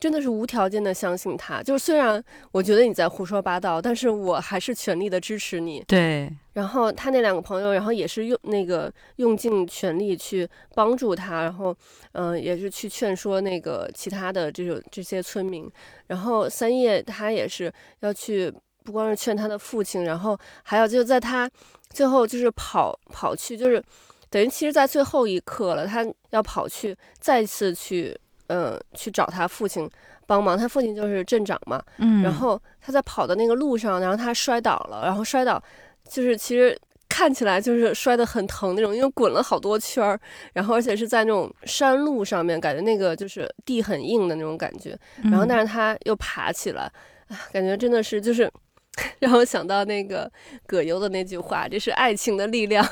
[0.02, 5.80] 真的是无条件的相信他，就是虽然我觉得你在胡说八道，但是我还是全力的支持你。
[5.86, 11.72] 对，然后他那两个朋友，然后也是用那个用尽全力去帮助他，然后
[12.14, 15.70] 嗯、呃也是去劝说那个其他的这种这些村民。
[16.08, 21.48] 然后三叶他也是要去，不光是劝他的父亲，然后还有就在他
[21.90, 23.80] 最后就是跑跑去，就是
[24.28, 29.88] 等于其实，在最后一刻了，他要跑去再次去嗯、呃去找他父亲
[30.26, 30.57] 帮忙。
[30.57, 35.62] 他父亲就是镇长嘛，嗯，然后他在跑的那个路上，然后他摔倒了，然后摔倒
[36.09, 36.78] 就是其实
[37.09, 40.18] 看起来就是摔得很疼那种，因为滚了好多圈儿，
[40.52, 46.83] 然后而且是在那种山路上面，感觉那个就是地很硬的那种感觉，然后嗯但是他又爬起来，
[47.28, 48.50] 啊，感觉真的是就是。
[49.20, 50.31] 让我想到那个
[50.66, 52.87] 葛优的那句话：“这是爱情的力量。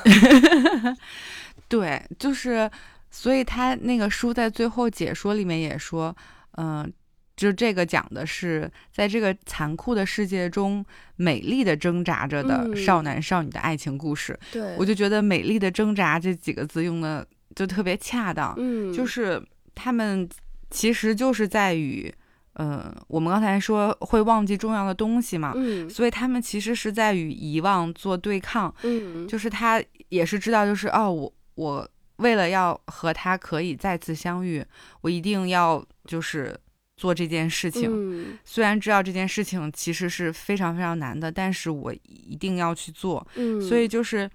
[1.69, 2.71] 对，就是，
[3.11, 6.17] 所以他那个书在最后解说里面也说，
[6.57, 6.91] 嗯、
[7.37, 10.85] 就这个讲的是在这个残酷的世界中，
[11.17, 19.43] 美丽的挣扎着的嗯少男少女的爱情故事。”对，我就觉得“美丽的挣扎”这几个字用的就特别恰当，嗯，就是
[19.75, 20.29] 他们
[20.71, 22.13] 其实就是在与，
[22.55, 28.73] 嗯、我们刚才说会忘记重要的东西嘛，嗯所以他们其实是在与遗忘做对抗。
[28.83, 31.89] 嗯，就是他也是知道，就是哦，我我
[32.21, 34.65] 为了要和他可以再次相遇，
[35.01, 36.59] 我一定要就是
[36.97, 37.91] 做这件事情。
[37.91, 43.27] 嗯虽然知道这件事情其实是非常非常难的，但是我一定要去做。
[43.37, 44.31] 嗯，所以就是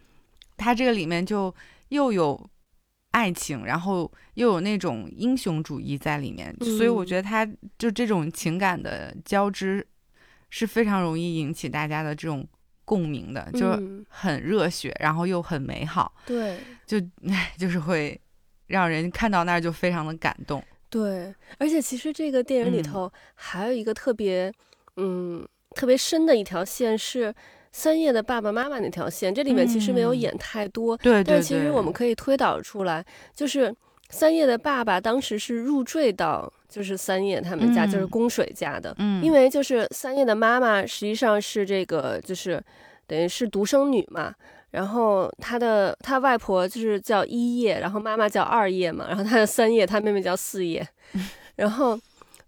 [0.58, 1.54] 他这个里面就
[1.90, 2.50] 又有
[3.12, 9.86] 爱情，然后又有那种英雄主义在里面，所以我嗯觉得他就这种情感的交织
[10.50, 12.46] 是非常容易引起大家的这种
[12.86, 16.58] 共鸣的，就很热血，然后又很美好，对。
[16.86, 18.20] 就唉就是会
[18.68, 20.64] 让人看到那儿就非常的感动。
[20.88, 22.84] 对，而且其实这个电影里嗯。
[22.84, 24.54] 头还有一个特别，
[24.98, 27.34] 嗯，特别深的一条线是
[27.72, 29.34] 三叶的爸爸妈妈那条线。
[29.34, 30.20] 这里面其实没有嗯。
[30.20, 33.76] 演太多，对对但其实我们可以推导出来，就是
[34.16, 42.64] 三叶的爸爸当时是入赘到就是三叶他们家，就是嗯宫水家的，嗯，因为就是三叶的妈妈实际上是这个就是
[43.06, 44.34] 等于是独生女嘛。
[44.72, 50.86] 然后她的她外婆就是叫一叶，然后妈妈叫二叶嘛，然后她的三叶，她妹妹叫四叶，
[51.56, 51.98] 然后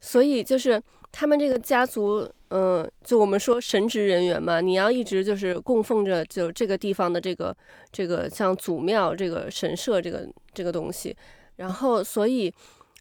[0.02, 7.56] 所以就是他们这个家族，嗯、就我们说神职人员嘛，你要一直就是供奉着就这个地方的这个
[7.94, 11.16] 这个像祖庙这个神社这个这个东西，
[11.58, 12.52] 然后所以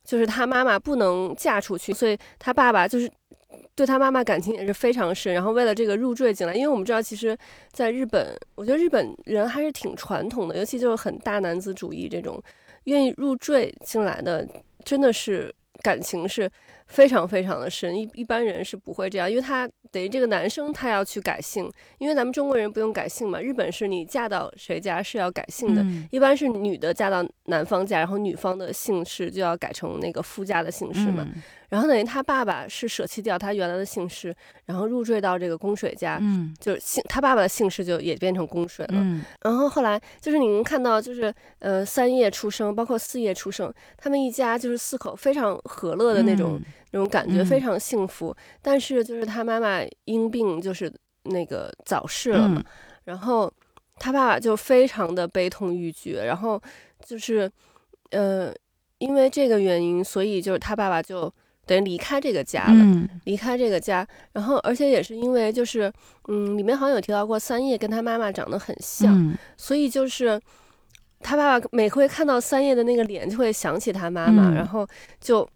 [0.04, 3.10] 就是他妈妈不能嫁出去，所以他爸爸就是
[3.74, 7.36] 对他妈妈感情也是非常深，然后为了这个入赘进来，因为我们知道，其实
[7.72, 12.42] 在日本，我觉得日本人还是挺传统的，尤其就是很大男子主义这种，
[12.84, 14.46] 愿意入赘进来的，
[14.84, 16.50] 真的是感情是
[16.86, 31.26] 非常非常的深，一一般人是不会这样，因为他等于这个男生他要去改姓，因为咱们中国人不用改姓嘛，日本是你嫁到谁家是要改姓的，嗯一般是女的嫁到男方家，然后女方的姓氏就要改成那个夫家的姓氏嘛。
[31.34, 34.32] 嗯然后等于他爸爸是舍弃掉他原来的姓氏，
[34.66, 38.94] 然后入赘到这个宫水家，嗯就是姓他爸爸的姓氏就也变成宫水了。
[38.94, 46.62] 嗯然后后来就是你能看到，就是呃三叶出生，包括四叶出生，他们一家就是四口非常和乐的那种、嗯
[46.96, 47.46] 那那种感觉，嗯。
[47.46, 48.34] 非常幸福。
[48.62, 50.90] 但是就是他妈妈因病就是
[51.24, 52.64] 那个早逝了嘛，嗯。
[53.04, 53.52] 然后
[53.98, 56.60] 他爸爸就非常的悲痛欲绝，然后
[57.04, 57.50] 就是
[58.10, 58.52] 呃，
[58.98, 61.32] 因为这个原因，所以就是他爸爸就
[61.66, 62.74] 等于离开这个家了。
[62.74, 63.08] 嗯。
[63.24, 65.92] 离开这个家，然后而且也是因为就是，
[66.28, 69.36] 嗯，里面好像有提到过三叶跟他妈妈长得很像，嗯。
[69.56, 70.40] 所以就是
[71.20, 74.54] 他爸爸每回看到三叶的那个脸，就会想起他妈妈，嗯。
[74.54, 74.86] 然后
[75.20, 75.50] 就唉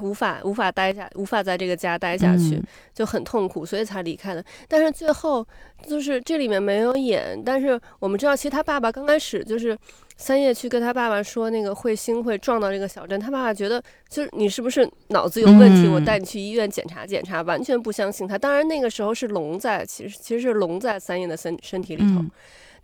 [0.00, 2.64] 无法无法待下，无法在这个家待下去，嗯
[2.94, 4.44] 就很痛苦，所以才离开的。
[4.68, 5.46] 但是最后
[5.86, 9.76] 就是这里面没有演，但是我们知道，其实他爸爸刚开始就是
[10.16, 15.88] 三叶去跟他爸爸说那个彗星会撞到这个小镇，他爸爸觉得就是你是不是脑子有问题？
[15.88, 18.38] 嗯我带你去医院检查检查，完全不相信他。
[18.38, 22.30] 当然那个时候是龙在，其实其实是龙在三叶的身身体里头，嗯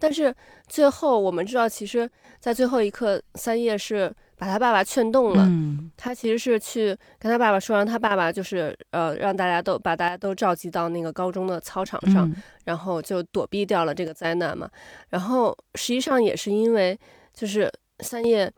[0.00, 0.32] 但是
[0.68, 5.44] 最后我们知道，其实在最后一刻，三叶是把他爸爸劝动了。
[5.44, 14.70] 嗯他其实是去跟他爸爸说，让他爸爸就是呃，让大家都把大家都召集到那个高中的操场上，嗯然后就躲避掉了这个灾难嘛。
[15.08, 16.96] 然后实际上也是因为
[17.34, 17.68] 就是
[18.00, 18.50] 三叶，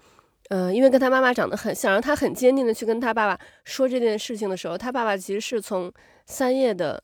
[0.51, 5.91] 呃，因为跟他妈妈长得很像，然后他很坚定的去跟他爸爸说这件事情的时候，他爸爸其实是从
[6.27, 7.03] 三叶的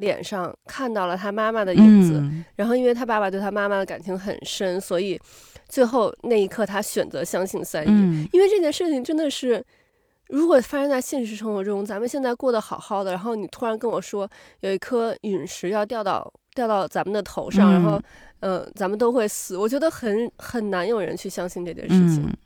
[0.00, 2.14] 脸上看到了他妈妈的影子。
[2.14, 5.18] 嗯然后因为他爸爸对他妈妈的感情很深，所以
[5.68, 7.88] 最后那一刻他选择相信三姨。
[7.88, 9.64] 嗯因为这件事情真的是，
[10.28, 14.28] 如果发生在现实生活中，咱们现在过得好好的，然后你突然跟我说
[14.60, 18.00] 有一颗陨石要掉到掉到咱们的头上，然后
[18.40, 22.24] 嗯呃，咱们都会死，我觉得很很难有人去相信这件事情。
[22.26, 22.36] 嗯，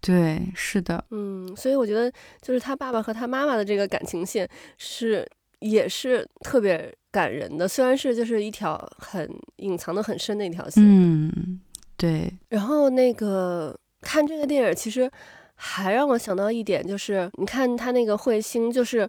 [0.00, 2.10] 对，是的，嗯，所以我觉得
[2.40, 4.48] 就是他爸爸和他妈妈的这个感情线
[4.78, 5.28] 是
[5.62, 10.82] 也是特别感人的，虽然是就是一条很隐藏的很深的一条线。
[10.84, 11.60] 嗯，
[11.96, 15.10] 对，然后那个看这个电影，其实
[15.54, 19.08] 还让我想到一点，就是你看他那个彗星，就是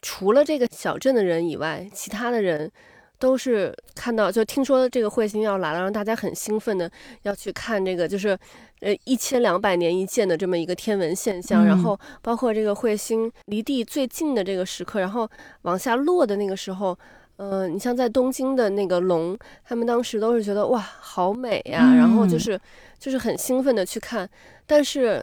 [0.00, 2.70] 除了这个小镇的人以外，其他的人
[3.18, 6.90] 都是看到，就听说这个彗星要来了，让大家很兴奋的
[7.22, 8.38] 要去看这个，就是
[8.80, 11.64] 呃一千两百年一见的这么一个天文现象。
[11.64, 15.28] 然嗯后包括这个彗星离地最近的这个时刻，然后
[15.62, 16.98] 往下落的那个时候。
[17.38, 22.60] 呃，你像在东京的那个龙，他们当时都是觉得哇，好美呀、然后就嗯是
[22.98, 24.26] 就是很兴奋的去看，
[24.66, 25.22] 但是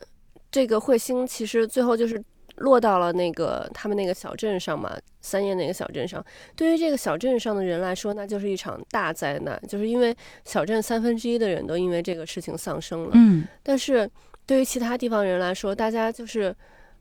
[0.52, 2.24] 这个彗星其实最后就是
[2.58, 6.24] 落到了那个他们那个小镇上嘛，三叶那个小镇上。
[6.56, 13.12] 对于这个小镇上的人来说，那就是一场大灾难，就是因为小镇三分之一的人都因为这个事情丧生了。
[13.14, 14.10] 嗯但是
[14.46, 16.56] 对于其他地方人来说，大家就是，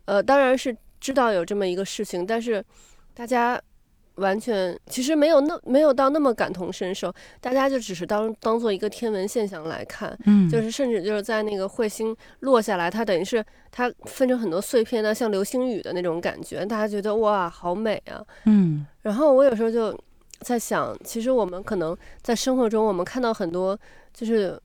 [0.05, 2.65] 呃，当然是知道有这么一个事情，但是
[3.13, 3.61] 大家
[4.17, 18.23] 完全其实没有那没有到那么感同身受，大家就只是当当做一个天文现象来看，嗯，就是甚至就是在那个彗星落下来，它等于是它分成很多碎片呢，像流星雨的那种感觉，大家觉得哇，好美啊！
[18.45, 19.99] 嗯然后我有时候就
[20.41, 23.79] 在想，其实我们可能在生活中，我们看到很多
[24.13, 24.61] 就是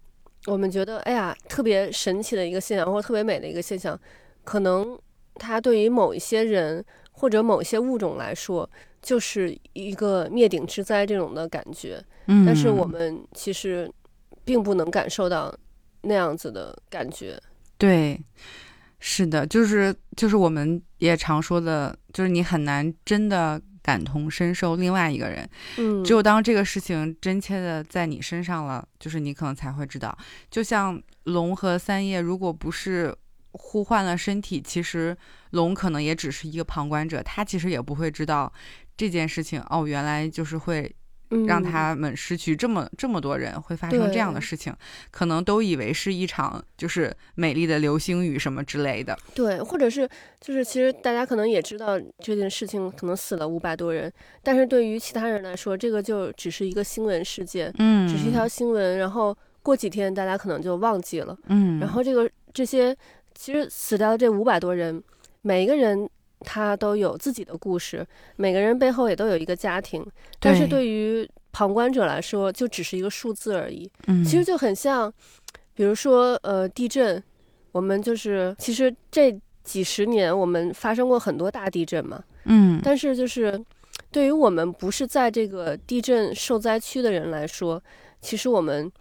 [0.46, 3.98] 我们觉得哎呀特别神奇的一个现象，或者特别美的一个现象，
[4.44, 4.98] 可能
[5.36, 8.70] 它对于某一些人或者某一些物种来说，
[9.08, 12.04] 就是一个灭顶之灾这种的感觉。
[12.26, 13.90] 嗯，但是我们其实
[14.44, 15.58] 并不能感受到
[16.02, 17.42] 那样子的感觉。
[17.78, 18.22] 对，
[19.00, 30.18] 是的，就是就是我们也常说的，就是你很难真的感同身受另外一个人，嗯，只有当这个事情真切的在你身上了，就是你可能才会知道。
[30.52, 33.16] 就像龙和三叶，如果不是
[33.54, 35.16] 互换了身体，其实
[35.52, 38.52] 龙可能也只是一个旁观者，他其实也不会知道
[38.98, 39.62] 这件事情。
[39.70, 40.94] 哦，原来就是会
[41.46, 44.74] 让嗯他们失去这么这么多人，会发生这样的事情，
[45.12, 49.18] 可能都以为是一场就是美丽的流星雨什么之类的。
[49.36, 61.38] 对，或者是就是其实大家可能也知道这件事情可能死了五百多人，但是对于其他人来说，这个就只是一个新闻事件，嗯，只是一条新闻，然后过几天大家可能就忘记了。
[61.48, 62.96] 嗯，然后这个这些
[63.36, 65.04] 其实死掉的这五百多人，
[65.42, 66.10] 每一个人
[66.42, 70.06] 他都有自己的故事，每个人背后也都有一个家庭，
[70.40, 73.90] 但是对于旁观者来说，就只是一个数字而已。
[74.08, 75.12] 嗯，其实就很像，
[75.74, 77.22] 比如说呃地震，
[77.72, 83.60] 我们就是其实这几十年我们发生过很多大地震嘛，嗯，但是就是
[84.12, 87.82] 对于我们不是在这个地震受灾区的人来说，
[88.22, 88.92] 其实我们。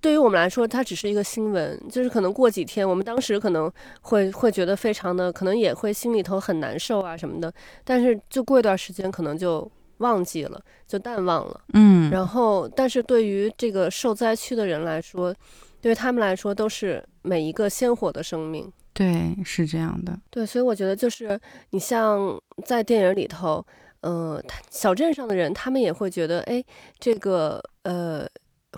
[0.00, 3.70] 对于我们来说，它只是一个新闻，就是可能过几天，我们当时可能
[4.02, 7.52] 会会觉得非常的，可能也会心里头很难受啊什么的，
[7.84, 9.68] 但是就过一段时间，可能就
[9.98, 11.60] 忘记了，就淡忘了。
[11.74, 15.34] 嗯，然后，但是对于这个受灾区的人来说，
[15.80, 18.72] 对于他们来说都是每一个鲜活的生命。
[18.92, 20.16] 对，是这样的。
[20.30, 21.38] 对，所以我觉得就是
[21.70, 23.66] 你像在电影里头，
[24.02, 24.40] 呃，
[24.70, 26.64] 小镇上的人，他们也会觉得，哎，
[27.00, 28.24] 这个呃。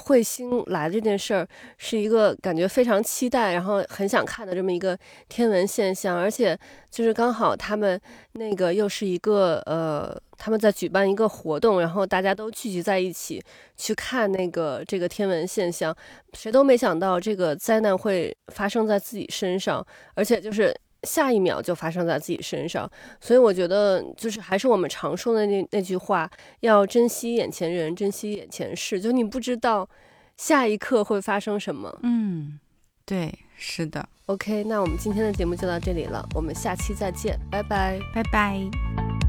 [0.01, 1.47] 彗星来这件事儿
[1.77, 4.99] 是一个感觉非常期待，然后很想看的这么一个
[5.29, 6.59] 天文现象，而且
[6.91, 8.01] 就是刚好他们
[8.33, 13.43] 那个又是一个呃，他们在举办一个活动，然后大家都聚集在一起
[13.77, 15.95] 去看那个这个天文现象，
[16.33, 20.75] 谁都没想到这个灾难会发生在自己身上，而且就是。
[21.05, 22.91] 下一秒就发生在自己身上，
[23.21, 26.31] 所以我觉得就是还是我们常说的那那句话，
[26.61, 29.01] 要珍惜眼前人，珍惜眼前事。
[29.01, 29.89] 就你不知道
[30.37, 31.99] 下一刻会发生什么。
[32.03, 32.59] 嗯，
[33.05, 34.09] 对，是的。
[34.27, 39.20] OK，那我们今天的节目就到这里了，我们下期再见，拜拜，拜拜。